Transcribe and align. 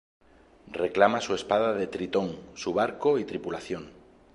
Reclama 0.83 1.21
su 1.21 1.35
espada 1.35 1.73
de 1.75 1.85
Tritón, 1.85 2.35
su 2.55 2.73
barco 2.73 3.19
y 3.19 3.23
tripulación. 3.23 3.91